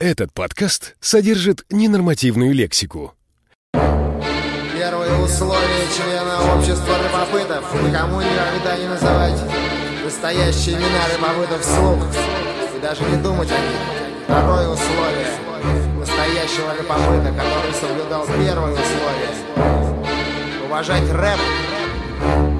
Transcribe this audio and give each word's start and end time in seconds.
Этот 0.00 0.32
подкаст 0.32 0.96
содержит 0.98 1.66
ненормативную 1.68 2.54
лексику. 2.54 3.12
Первое 3.74 5.18
условие 5.18 5.86
члена 5.94 6.56
общества 6.56 6.96
рыбопытов. 6.96 7.74
Никому 7.86 8.22
никогда 8.22 8.78
не 8.78 8.88
называть 8.88 9.38
настоящие 10.02 10.76
имена 10.76 11.06
рыбопытов 11.14 11.60
вслух. 11.60 11.98
И 12.74 12.80
даже 12.80 13.02
не 13.02 13.22
думать 13.22 13.50
о 13.50 13.58
них. 13.58 13.76
Второе 14.24 14.68
условие. 14.68 15.26
Настоящего 15.98 16.72
рыбопыта, 16.72 17.34
который 17.36 17.74
соблюдал 17.74 18.24
первое 18.24 18.72
условие. 18.72 19.28
Уважать 20.64 21.10
рэп, 21.10 21.40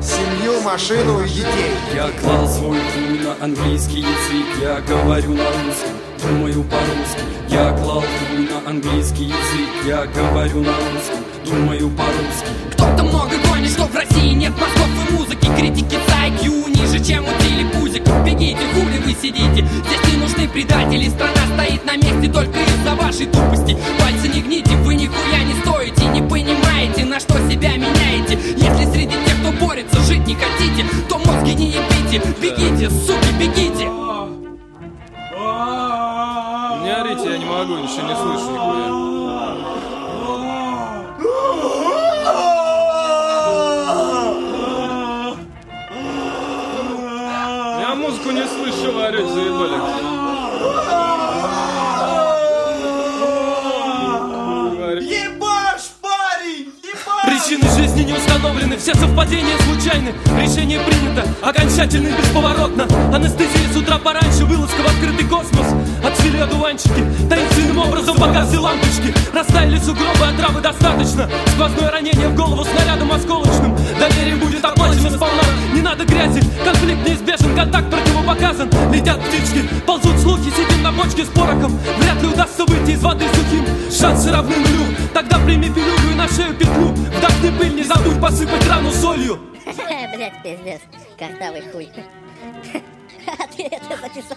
семью, 0.03 0.61
машину 0.61 1.25
и 1.25 1.29
детей. 1.31 1.73
Я 1.95 2.11
клал 2.21 2.47
свой 2.47 2.79
хуй 2.79 3.19
на 3.21 3.43
английский 3.43 4.01
язык, 4.01 4.47
я 4.61 4.83
говорю 4.83 5.33
на 5.33 5.47
русском, 5.47 5.97
думаю 6.23 6.64
по-русски. 6.64 7.23
Я 7.48 7.73
клал 7.73 8.02
хуй 8.02 8.48
на 8.48 8.70
английский 8.70 9.24
язык, 9.24 9.70
я 9.87 10.06
говорю 10.06 10.61
на 10.61 10.73
русском, 10.73 11.24
думаю 11.45 11.91
по-русски. 11.91 12.48
Кто-то 12.73 13.05
много 13.05 13.33
гонит, 13.48 13.70
что 13.70 13.84
в 13.84 13.95
России 13.95 14.34
нет 14.34 14.52
мозгов 14.52 14.88
и 15.09 15.12
музыки. 15.12 15.47
Критики 15.56 15.97
за 16.09 16.20
ниже, 16.69 17.05
чем 17.05 17.25
у 17.25 17.42
телепузик 17.42 18.02
Бегите, 18.25 18.59
хули 18.75 18.98
вы 19.05 19.12
сидите, 19.12 19.66
здесь 19.66 20.12
не 20.12 20.20
нужны 20.20 20.48
предатели. 20.48 21.09
Страна 21.09 21.41
стоит 21.55 21.84
на 21.84 21.97
месте 21.97 22.33
только 22.33 22.59
из-за 22.59 22.95
вашей 22.95 23.27
тупости. 23.27 23.77
Пальцы 23.98 24.28
не 24.28 24.41
гните, 24.41 24.77
вы 24.77 24.95
нихуя 24.95 25.42
не 25.45 25.55
стоите. 25.62 26.05
Не 26.06 26.23
понимаете, 26.23 27.05
на 27.05 27.19
что 27.19 27.34
себя 27.50 27.77
меняете. 27.77 28.39
Если 28.56 28.92
среди 28.92 29.14
тех, 29.14 29.41
кто 29.41 29.52
борется, 29.64 30.00
жить 30.00 30.27
не 30.27 30.34
хотите 30.34 30.84
То 31.09 31.19
мозги 31.19 31.55
не 31.55 31.66
ебите, 31.69 32.23
бегите, 32.41 32.91
суки, 32.91 33.33
бегите 33.39 34.00
ничего 37.91 38.07
не 38.07 38.15
слышу 38.15 38.51
нихуя. 38.53 38.87
Я 47.81 47.95
музыку 47.97 48.31
не 48.31 48.47
слышу, 48.47 48.92
вы 48.92 49.06
орете, 49.06 49.29
заебали. 49.29 49.77
Ебашь, 55.03 55.91
парень! 56.01 56.73
Ебашь! 56.83 57.25
Причины 57.25 57.69
жизни 57.77 58.03
не 58.05 58.12
установлены, 58.12 58.77
все 58.77 58.95
совпадения 58.95 59.57
случайны 59.59 60.14
Решение 60.41 60.81
принято, 60.81 61.25
окончательно 61.42 62.09
и 62.09 62.12
бесповоротно 62.12 62.86
Анестезия 63.14 63.73
с 63.73 63.77
утра 63.77 63.98
пораньше, 63.98 64.45
вылазка 64.45 64.81
в 64.83 64.86
открытый 64.86 65.27
космос 65.29 65.67
Отцвели 66.05 66.39
одуванчики, 66.39 67.05
таинственным 67.29 67.59
образом 67.81 68.17
погасли 68.17 68.56
лампочки 68.56 69.14
Растаяли 69.33 69.78
сугробы, 69.78 70.27
а 70.27 70.36
травы 70.36 70.61
достаточно. 70.61 71.28
Сквозное 71.55 71.91
ранение 71.91 72.28
в 72.28 72.34
голову 72.34 72.64
снарядом 72.64 73.12
осколочным. 73.12 73.77
Доверие 73.98 74.36
будет 74.36 74.64
оплачено 74.64 75.11
сполна. 75.11 75.42
Не 75.73 75.81
надо 75.81 76.05
грязи, 76.05 76.42
конфликт 76.64 77.06
неизбежен, 77.06 77.55
контакт 77.55 77.91
противопоказан. 77.91 78.69
Летят 78.92 79.20
птички, 79.20 79.69
ползут 79.86 80.19
слухи, 80.19 80.51
сидим 80.51 80.83
на 80.83 80.92
бочке 80.92 81.25
с 81.25 81.28
порохом. 81.28 81.78
Вряд 81.98 82.20
ли 82.23 82.28
удастся 82.28 82.64
выйти 82.64 82.91
из 82.91 83.03
воды 83.03 83.25
сухим. 83.34 83.64
Шансы 83.91 84.31
равны 84.31 84.56
нулю, 84.56 84.84
тогда 85.14 85.39
прими 85.39 85.69
пилюлю 85.69 86.11
и 86.12 86.14
на 86.14 86.28
шею 86.28 86.55
петлю. 86.55 86.89
Вдохни 86.89 87.51
пыль, 87.58 87.75
не 87.75 87.84
забудь 87.84 88.20
посыпать 88.20 88.69
рану 88.69 88.91
солью. 88.91 89.39
Блять, 90.14 90.42
пиздец, 90.42 90.81
картавый 91.19 91.62
хуй. 91.73 91.89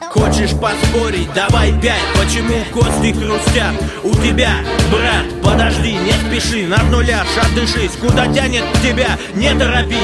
Хочешь 0.09 0.52
поспорить? 0.52 1.31
Давай 1.33 1.72
пять. 1.81 2.02
Почему 2.16 2.63
кости 2.72 3.13
хрустят? 3.13 3.73
У 4.03 4.13
тебя, 4.16 4.52
брат, 4.91 5.25
подожди, 5.41 5.94
не 5.94 6.11
спеши, 6.11 6.67
над 6.67 6.89
нуля 6.89 7.25
отдышись. 7.41 7.97
Куда 7.99 8.27
тянет 8.27 8.64
тебя? 8.81 9.17
Не 9.36 9.53
торопись. 9.55 9.97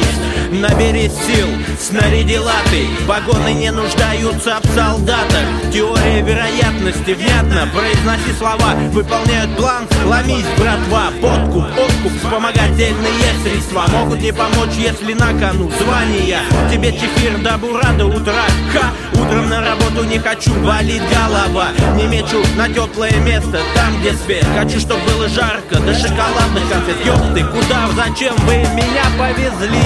Набери 0.52 1.10
сил, 1.10 1.48
снаряди 1.80 2.38
латы. 2.38 2.88
Погоны 3.08 3.54
не 3.54 3.72
нуждаются 3.72 4.60
в 4.64 4.76
солдатах. 4.76 5.46
Теория 5.72 6.22
вероятности, 6.22 7.12
внятно. 7.12 7.68
Произноси 7.74 8.34
слова, 8.38 8.74
выполняют 8.92 9.56
план. 9.58 9.88
Ломись, 10.06 10.46
братва, 10.58 11.12
подкуп, 11.22 11.66
откуп, 11.66 12.18
вспомогательные 12.18 13.34
средства 13.44 13.86
могут 13.92 14.22
не 14.22 14.34
помочь, 14.34 14.74
если 14.78 15.14
на 15.14 15.28
кону 15.40 15.72
звания. 15.80 16.42
Тебе 16.72 16.92
чефир 16.94 17.38
до 17.44 17.58
бура 17.58 17.94
до 17.98 18.08
утра. 18.08 18.46
Ха, 18.80 18.94
утром 19.14 19.50
на 19.50 19.62
работу 19.62 20.04
не 20.04 20.20
хочу, 20.20 20.54
болит 20.64 21.02
голова. 21.12 21.70
Не 21.96 22.08
мечу 22.08 22.42
на 22.56 22.70
теплое 22.70 23.16
место, 23.20 23.60
там 23.76 24.00
где 24.00 24.14
свет. 24.14 24.46
Хочу, 24.58 24.80
чтобы 24.80 25.02
было 25.04 25.28
жарко, 25.28 25.80
до 25.80 25.94
шоколадных 25.94 26.70
конфет. 26.70 27.06
Ёпты, 27.06 27.44
куда, 27.46 27.90
зачем 27.96 28.36
вы 28.46 28.58
меня 28.76 29.06
повезли? 29.18 29.82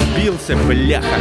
Сбился, 0.00 0.56
бляха. 0.56 1.18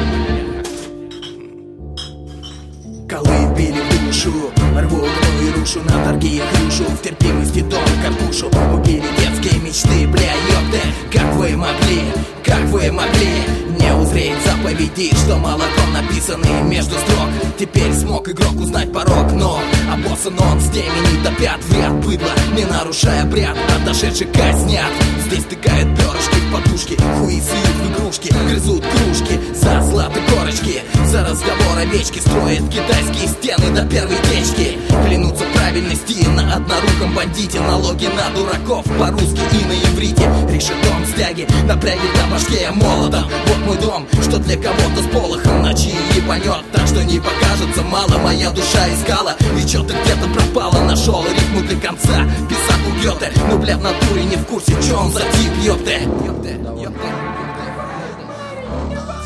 Колы 3.09 3.55
били 3.55 3.81
душу 4.05 4.51
Рву 4.75 5.05
и 5.41 5.59
рушу 5.59 5.79
на 5.83 6.03
торги 6.03 6.37
и 6.37 6.41
хрушу 6.41 6.83
В 6.83 7.01
терпимости 7.01 7.61
дом 7.61 7.79
карпушу 8.03 8.47
Убили 8.73 9.01
детские 9.17 9.61
мечты, 9.61 10.07
бля, 10.07 10.33
ёпты 10.49 10.81
Как 11.09 11.33
вы 11.35 11.55
могли, 11.55 12.01
как 12.43 12.63
вы 12.65 12.91
могли 12.91 13.43
Не 13.79 13.93
узреть 13.93 14.35
заповеди, 14.45 15.15
что 15.15 15.37
молоком 15.37 15.76
написаны 16.17 16.63
между 16.63 16.95
строк. 16.95 17.29
Теперь 17.59 17.93
смог 17.93 18.27
игрок 18.27 18.55
узнать 18.59 18.91
порог, 18.91 19.31
но 19.33 19.59
Обоссан 19.91 20.33
он 20.39 20.59
с 20.59 20.69
темени 20.69 21.23
до 21.23 21.31
пят 21.31 21.59
в 21.63 21.77
ряд 21.77 21.93
быдла 22.05 22.31
Не 22.55 22.65
нарушая 22.65 23.25
бряд, 23.25 23.55
отошедший 23.81 24.27
казнят. 24.27 24.91
Здесь 25.25 25.45
тыкают 25.45 25.95
перышки 25.97 26.35
в 26.35 26.53
подушки 26.53 26.97
Хуи 27.19 27.41
суют 27.41 27.75
в 27.81 27.91
игрушки, 27.91 28.33
грызут 28.47 28.83
кружки 28.85 29.39
За 29.53 29.81
златы 29.81 30.19
корочки, 30.29 30.81
за 31.07 31.23
разговор 31.23 31.77
овечки 31.77 32.19
Строят 32.19 32.69
китайские 32.69 33.27
стены 33.27 33.73
до 33.73 33.85
первой 33.85 34.17
печки. 34.29 34.77
Клянутся 35.05 35.45
правильности 35.55 36.27
на 36.27 36.55
одноруком 36.55 37.13
бандите 37.15 37.59
Налоги 37.61 38.07
на 38.07 38.29
дураков 38.35 38.85
по-русски 38.99 39.41
и 39.53 39.65
на 39.65 39.73
иврите. 39.73 40.29
Решетом 40.49 41.05
стяги, 41.13 41.47
напряги 41.65 42.07
на 42.17 42.33
башке 42.33 42.69
молотом 42.71 43.23
Вот 43.47 43.57
мой 43.65 43.77
дом, 43.77 44.07
что 44.21 44.37
для 44.39 44.55
кого-то 44.57 45.01
с 45.01 45.07
полохом 45.07 45.61
Ночи 45.61 45.93
ебанет, 46.15 46.63
так 46.73 46.85
что 46.87 47.03
не 47.03 47.19
покажется 47.19 47.83
мало. 47.83 48.17
Моя 48.19 48.51
душа 48.51 48.87
искала 48.93 49.35
и 49.57 49.67
что-то 49.67 49.93
где-то 50.03 50.27
пропало. 50.33 50.83
Нашел 50.83 51.23
рифму 51.23 51.61
для 51.61 51.79
конца, 51.79 52.25
писак 52.49 52.79
у 52.87 53.01
Гёте 53.01 53.31
Ну 53.49 53.57
бля 53.57 53.77
в 53.77 53.81
натуре 53.81 54.23
не 54.25 54.35
в 54.35 54.45
курсе, 54.45 54.73
чё 54.85 54.99
он 54.99 55.11
за 55.11 55.19
тип, 55.19 55.51
Ёпте, 55.63 56.01
ёпте. 56.25 56.59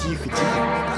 Тихо, 0.04 0.24
тихо. 0.26 0.91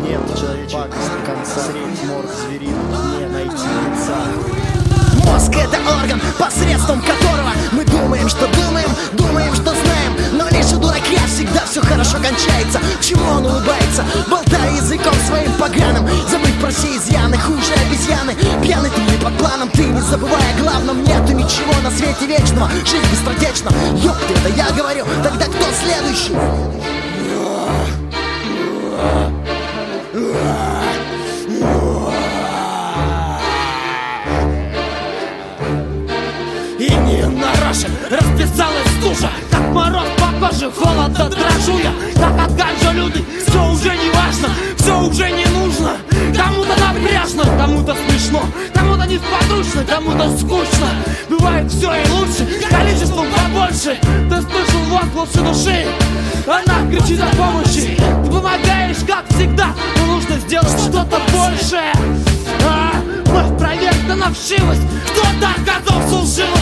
Нет 0.00 0.20
человеческого 0.38 0.88
конца. 1.24 1.60
Средь 1.60 2.08
морг 2.08 2.30
звериный, 2.30 2.74
не 3.18 3.26
найти 3.26 3.52
лица. 3.52 4.16
Мозг 5.24 5.52
это 5.56 5.78
орган, 5.90 6.20
посредством 6.38 7.00
которого 7.00 7.50
мы 7.72 7.84
думаем, 7.84 8.28
что 8.28 8.46
думаем, 8.46 8.88
думаем, 9.12 9.54
что 9.54 9.70
знаем. 9.70 10.16
Но 10.32 10.48
лишь 10.50 10.72
у 10.72 10.78
дурака 10.78 11.26
всегда 11.26 11.64
все 11.64 11.80
хорошо 11.80 12.18
кончается. 12.18 12.80
Чему 13.00 13.24
он 13.28 13.46
улыбается, 13.46 14.04
болтая 14.30 14.76
языком 14.76 15.14
своим 15.26 15.52
поганым. 15.54 16.06
Забыть 16.30 16.60
про 16.60 16.70
все 16.70 16.96
изъяны, 16.96 17.36
хуже 17.38 17.72
обезьяны. 17.86 18.34
Пьяный 18.62 18.90
ты 18.90 19.00
не 19.00 19.18
под 19.18 19.36
планом, 19.38 19.68
ты 19.70 19.84
не 19.84 20.00
забывай 20.00 20.42
о 20.54 20.62
главном. 20.62 21.02
Нету 21.02 21.32
ничего 21.32 21.74
на 21.82 21.90
свете 21.90 22.26
вечного, 22.26 22.70
жизнь 22.84 23.10
быстротечна 23.10 23.70
Ёпты, 23.96 24.34
это 24.34 24.56
я 24.56 24.70
говорю, 24.70 25.04
тогда 25.22 25.46
кто 25.46 25.64
следующий? 25.82 26.34
Душа 39.08 39.30
Как 39.50 39.60
мороз 39.72 40.06
по 40.18 40.46
коже, 40.46 40.70
холода 40.70 41.28
дрожу 41.28 41.78
я. 41.78 41.92
Как 42.14 42.46
от 42.46 42.56
ганжа 42.56 42.92
люди, 42.92 43.24
все 43.46 43.70
уже 43.70 43.90
не 43.96 44.10
важно 44.10 44.48
Все 44.78 45.00
уже 45.00 45.30
не 45.30 45.46
нужно. 45.46 45.92
Кому-то 46.36 46.74
напряжно, 46.80 47.44
кому-то 47.58 47.94
смешно 47.94 48.42
Кому-то 48.74 49.06
несподручно, 49.06 49.84
кому-то 49.88 50.36
скучно. 50.38 50.88
Бывает 51.28 51.70
все 51.70 51.92
и 51.94 52.08
лучше, 52.10 52.46
количеством 52.68 53.26
побольше. 53.30 53.98
Ты 54.00 54.42
слышал 54.42 54.80
возглас 54.90 55.32
души? 55.32 55.86
Она 56.46 56.88
кричит 56.90 57.20
о 57.20 57.36
помощи. 57.36 57.96
Ты 57.96 58.30
помогаешь, 58.30 58.98
как 59.06 59.24
всегда 59.30 59.68
Но 59.98 60.14
нужно 60.14 60.36
сделать 60.38 60.80
что-то 60.80 61.20
большее. 61.32 61.92
А, 62.64 62.92
Вновь 63.26 63.58
проверка 63.58 64.14
на 64.14 64.32
вшивость. 64.32 64.82
Кто-то 65.10 65.48
оказался 65.60 66.16
лживым 66.16 66.55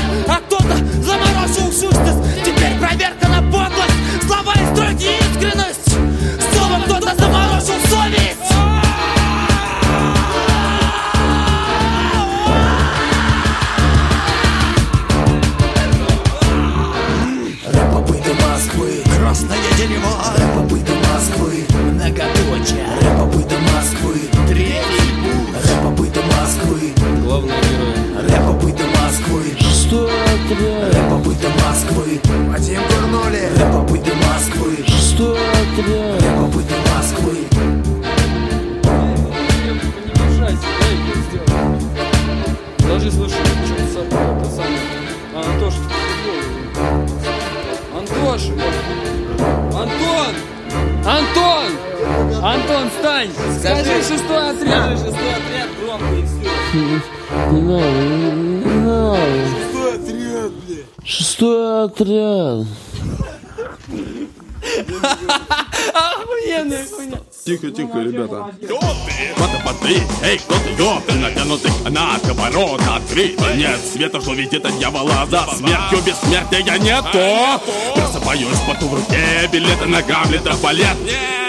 отряд 30.54 30.92
Рэп-попыты 30.92 31.48
Москвы 31.64 32.20
Вадим 32.48 32.80
Курнули 32.88 33.48
Рэп-попыты 33.58 34.12
Москвы 34.14 34.84
Шестой 34.86 35.38
отряд 35.38 36.18
Рэп-попыты 36.20 36.74
Москвы. 36.94 37.38
Даже 42.78 43.10
слышу, 43.10 43.34
что-то 43.34 43.86
собой, 43.92 44.36
это 44.40 44.50
самое. 44.50 44.78
А, 45.34 45.40
Антош, 45.50 45.74
я- 47.96 48.54
Антон! 49.80 50.34
Антон! 51.04 51.68
Антон, 52.42 52.90
встань! 52.90 53.30
Скажи 53.58 54.02
шестой 54.02 54.50
отряд! 54.50 54.90
шестой 54.98 55.12
отряд 55.12 55.68
громко 55.82 56.14
и 56.14 56.24
все. 56.24 56.50
Не 57.52 57.60
надо, 57.62 57.86
не 58.32 58.74
надо 58.80 59.16
блядь. 59.16 59.73
Шестой 61.06 61.84
отряд 61.84 62.66
Охуенная 65.92 66.86
хуйня! 66.86 67.18
Тихо, 67.44 67.70
тихо, 67.70 67.98
ребята. 67.98 68.50
Кто 68.62 68.78
ты? 68.78 69.34
Кто 69.36 69.46
ты, 69.46 69.60
смотри, 69.60 70.02
эй, 70.22 70.38
кто 70.38 70.54
ты, 70.54 70.82
ёпты, 70.82 71.12
натянутый 71.12 71.70
на 71.90 72.18
коворот 72.20 72.80
открытый. 72.80 73.56
Нет 73.56 73.78
света, 73.92 74.22
что 74.22 74.32
ведь 74.32 74.54
это 74.54 74.72
дьявола 74.72 75.26
за 75.30 75.46
смертью 75.54 75.98
бессмертия 76.06 76.78
нету. 76.78 77.60
Просыпаюсь, 77.94 78.60
поту 78.66 78.88
в 78.88 78.94
руке, 78.94 79.46
билеты 79.52 79.84
на 79.84 80.00
Гамлета, 80.00 80.54
балет. 80.62 80.96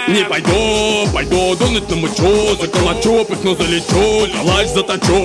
Не 0.08 0.22
пойду, 0.24 1.08
пойду, 1.14 1.56
дунуть 1.56 1.88
намучу, 1.88 2.56
заколочу, 2.60 3.24
пыхну, 3.24 3.56
залечу, 3.56 4.28
калач 4.36 4.68
заточу. 4.68 5.16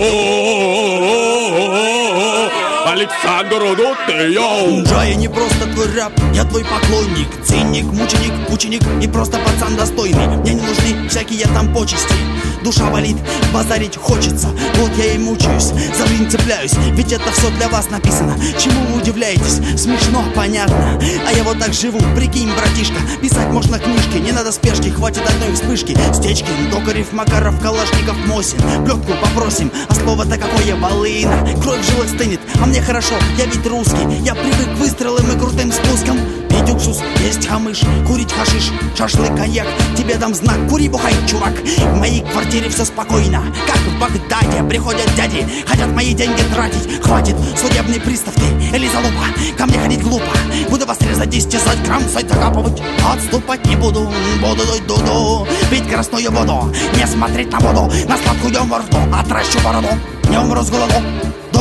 Александр 2.91 3.63
Удут, 3.63 3.97
йоу! 4.09 4.83
Да, 4.83 5.05
я 5.05 5.15
не 5.15 5.29
просто 5.29 5.65
твой 5.73 5.85
рэп, 5.85 6.11
я 6.33 6.43
твой 6.43 6.65
поклонник 6.65 7.29
Циник, 7.41 7.85
мученик, 7.85 8.33
ученик 8.49 8.81
и 9.01 9.07
просто 9.07 9.37
пацан 9.37 9.77
достойный 9.77 10.27
Мне 10.27 10.55
не 10.55 10.61
нужны 10.61 11.07
всякие 11.07 11.47
там 11.47 11.73
почести 11.73 12.13
Душа 12.63 12.89
болит, 12.91 13.17
базарить 13.51 13.97
хочется. 13.97 14.49
Вот 14.75 14.91
я 14.97 15.13
и 15.13 15.17
мучаюсь, 15.17 15.71
за 15.97 16.07
жизнь 16.07 16.29
цепляюсь. 16.29 16.73
Ведь 16.91 17.11
это 17.11 17.31
все 17.31 17.49
для 17.57 17.67
вас 17.69 17.89
написано. 17.89 18.35
Чему 18.59 18.81
вы 18.87 19.01
удивляетесь? 19.01 19.59
Смешно, 19.79 20.23
понятно. 20.35 20.99
А 21.27 21.33
я 21.33 21.43
вот 21.43 21.59
так 21.59 21.73
живу, 21.73 21.99
прикинь, 22.15 22.51
братишка 22.53 22.99
Писать 23.21 23.47
можно 23.49 23.79
книжки, 23.79 24.17
не 24.17 24.31
надо 24.31 24.51
спешки 24.51 24.89
Хватит 24.89 25.23
одной 25.27 25.53
вспышки. 25.53 25.97
Стечкин, 26.13 26.71
Токарев, 26.71 27.11
Макаров, 27.13 27.59
Калашников, 27.61 28.15
Мосин. 28.27 28.59
Плетку 28.85 29.13
попросим, 29.21 29.71
а 29.89 29.95
слово-то 29.95 30.37
какое 30.37 30.75
волына. 30.75 31.47
Кровь 31.61 31.79
в 31.79 31.91
жилах 31.91 32.09
стынет, 32.09 32.41
а 32.61 32.65
мне 32.65 32.81
хорошо, 32.81 33.15
я 33.37 33.45
ведь 33.45 33.65
русский. 33.65 34.21
Я 34.23 34.35
привык 34.35 34.75
к 34.75 34.79
выстрелам 34.79 35.31
и 35.31 35.39
крутым 35.39 35.71
спускам 35.71 36.19
уксус, 36.81 36.99
есть 37.19 37.47
хамыш, 37.47 37.81
курить 38.07 38.31
хашиш. 38.31 38.71
Шашлык, 38.97 39.35
коньяк, 39.35 39.67
тебе 39.97 40.15
дам 40.15 40.33
знак. 40.33 40.57
Кури, 40.69 40.89
бухай, 40.89 41.13
чувак 41.27 41.53
В 41.55 41.97
моей 41.97 42.21
квартире 42.21 42.69
все 42.69 42.85
спокойно 42.85 43.43
Как 43.67 43.77
в 43.77 43.99
Багдаде. 43.99 44.63
Приходят 44.67 45.09
дяди 45.15 45.45
Хотят 45.65 45.89
мои 45.93 46.13
деньги 46.13 46.41
тратить. 46.53 47.01
Хватит, 47.03 47.35
судебный 47.57 47.99
пристав 47.99 48.33
ты 48.35 48.75
или 48.75 48.87
залупа 48.87 49.25
Ко 49.57 49.65
мне 49.65 49.79
ходить 49.79 50.01
глупо. 50.01 50.31
Буду 50.69 50.85
вас 50.85 50.99
резать, 51.01 51.33
истязать, 51.35 51.83
кромсать, 51.83 52.29
закапывать 52.29 52.81
Отступать 53.13 53.65
не 53.65 53.75
буду, 53.75 54.11
буду 54.41 54.63
дуду. 54.87 55.47
Пить 55.69 55.87
красную 55.89 56.31
воду, 56.31 56.73
не 56.95 57.07
смотреть 57.07 57.51
на 57.51 57.59
воду. 57.59 57.91
На 58.07 58.17
сладкую 58.17 58.65
морду, 58.65 58.97
отращу 59.13 59.59
бороду. 59.63 59.89
Не 60.29 60.37
умру 60.37 60.61
с 60.61 60.69
голоду 60.69 60.95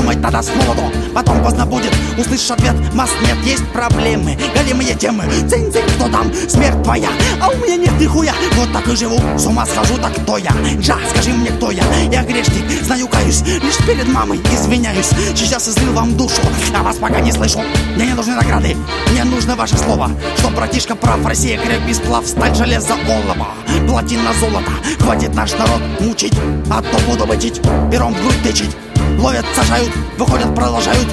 Думать 0.01 0.21
надо 0.21 0.41
с 0.41 0.49
молоду, 0.55 0.91
потом 1.15 1.43
поздно 1.43 1.67
будет 1.67 1.93
Услышишь 2.17 2.51
ответ, 2.51 2.75
масс 2.95 3.11
нет, 3.23 3.37
есть 3.45 3.67
проблемы. 3.69 4.39
Голимые 4.55 4.95
темы, 4.95 5.25
цинь-цинь, 5.49 5.85
кто 5.97 6.09
там? 6.09 6.33
Смерть 6.49 6.83
твоя, 6.83 7.11
а 7.39 7.49
у 7.49 7.57
меня 7.59 7.77
нет 7.77 8.01
нихуя. 8.01 8.33
Вот 8.57 8.73
так 8.73 8.89
и 8.89 8.97
живу, 8.97 9.19
с 9.39 9.45
ума 9.47 9.67
схожу, 9.67 9.99
так 9.99 10.15
кто 10.15 10.39
я? 10.39 10.53
Жа, 10.81 10.97
скажи 11.11 11.33
мне, 11.33 11.51
кто 11.51 11.71
я? 11.71 11.83
Я 12.11 12.23
грешник, 12.23 12.83
знаю, 12.83 13.09
каюсь. 13.09 13.43
Лишь 13.43 13.77
перед 13.87 14.09
мамой 14.09 14.41
извиняюсь. 14.53 15.11
Сейчас 15.35 15.69
излил 15.69 15.93
вам 15.93 16.17
душу, 16.17 16.41
а 16.75 16.83
вас 16.83 16.97
пока 16.97 17.21
не 17.21 17.33
слышу. 17.33 17.61
Мне 17.95 18.07
не 18.07 18.15
нужны 18.15 18.35
награды, 18.35 18.77
мне 19.13 19.25
нужно 19.25 19.55
ваше 19.55 19.77
слово. 19.77 20.11
Что 20.39 20.49
братишка 20.49 20.95
прав, 20.95 21.25
Россия 21.27 21.59
крепкий 21.59 21.93
сплав. 21.93 22.27
Сталь, 22.27 22.55
железо, 22.55 22.95
олово, 23.07 23.49
плотина, 23.87 24.33
золото 24.41 24.73
Хватит 25.01 25.35
наш 25.35 25.53
народ 25.53 25.83
мучить, 26.01 26.35
а 26.71 26.83
то 26.83 26.99
буду 27.07 27.27
бычить 27.27 27.61
Пером 27.91 28.15
в 28.15 28.21
грудь 28.23 28.43
тычить 28.43 28.77
Ловят, 29.21 29.45
сажают, 29.55 29.91
выходят, 30.17 30.55
продолжают 30.55 31.07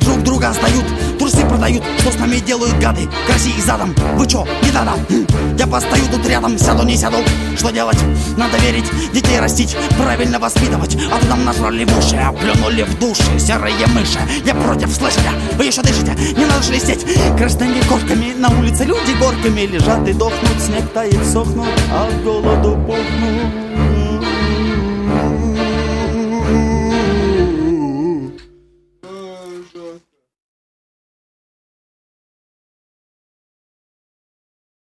Друг 0.00 0.20
друга 0.24 0.52
сдают, 0.52 0.84
трусы 1.16 1.46
продают 1.46 1.84
Что 2.00 2.10
с 2.10 2.18
нами 2.18 2.38
делают 2.38 2.76
гады? 2.80 3.08
К 3.24 3.32
России 3.32 3.60
задом 3.60 3.94
Вы 4.16 4.26
чё, 4.26 4.44
не 4.64 4.72
надо? 4.72 4.90
Хм. 5.08 5.24
Я 5.56 5.68
постою 5.68 6.02
тут 6.10 6.26
рядом, 6.26 6.58
сяду, 6.58 6.82
не 6.82 6.96
сяду 6.96 7.18
Что 7.56 7.70
делать? 7.70 7.98
Надо 8.36 8.58
верить, 8.58 8.86
детей 9.12 9.38
растить 9.38 9.76
Правильно 9.96 10.40
воспитывать 10.40 10.96
А 11.12 11.20
то 11.20 11.26
нам 11.26 11.44
нажрали 11.44 11.84
в 11.84 11.96
уши, 11.96 12.16
а 12.16 12.32
плюнули 12.32 12.82
в 12.82 12.98
души 12.98 13.38
Серые 13.38 13.86
мыши, 13.94 14.18
я 14.44 14.54
против, 14.56 14.92
слышите? 14.92 15.30
Вы 15.56 15.66
еще 15.66 15.82
дышите, 15.82 16.16
не 16.36 16.44
надо 16.44 16.64
шелестеть 16.64 17.06
Красными 17.38 17.80
кошками 17.88 18.34
на 18.36 18.48
улице 18.58 18.82
люди 18.82 19.12
горками 19.20 19.60
Лежат 19.60 20.08
и 20.08 20.12
дохнут, 20.12 20.60
снег 20.60 20.90
тает, 20.92 21.24
сохнут, 21.24 21.68
а 21.92 22.08
от 22.08 22.24
голоду 22.24 22.76
пухнут 22.84 24.01